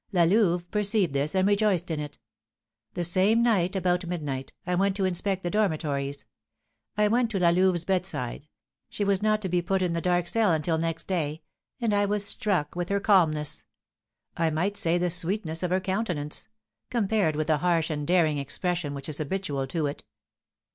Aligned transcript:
La 0.11 0.23
Louve 0.23 0.67
perceived 0.71 1.13
this, 1.13 1.35
and 1.35 1.47
rejoiced 1.47 1.91
in 1.91 1.99
it. 1.99 2.17
The 2.95 3.03
same 3.03 3.43
night, 3.43 3.75
about 3.75 4.07
midnight, 4.07 4.51
I 4.65 4.73
went 4.73 4.95
to 4.95 5.05
inspect 5.05 5.43
the 5.43 5.51
dormitories; 5.51 6.25
I 6.97 7.07
went 7.07 7.29
to 7.29 7.39
La 7.39 7.51
Louve's 7.51 7.85
bedside 7.85 8.47
(she 8.89 9.03
was 9.03 9.21
not 9.21 9.43
to 9.43 9.47
be 9.47 9.61
put 9.61 9.83
in 9.83 9.93
the 9.93 10.01
dark 10.01 10.25
cell 10.27 10.51
until 10.53 10.79
next 10.79 11.03
day) 11.03 11.43
and 11.79 11.93
I 11.93 12.05
was 12.07 12.25
struck 12.25 12.75
with 12.75 12.89
her 12.89 12.99
calmness, 12.99 13.63
I 14.35 14.49
might 14.49 14.75
say 14.75 14.97
the 14.97 15.11
sweetness 15.11 15.61
of 15.61 15.69
her 15.69 15.79
countenance, 15.79 16.47
compared 16.89 17.35
with 17.35 17.45
the 17.45 17.57
harsh 17.59 17.91
and 17.91 18.07
daring 18.07 18.39
expression 18.39 18.95
which 18.95 19.07
is 19.07 19.19
habitual 19.19 19.67
to 19.67 19.85
it. 19.85 20.03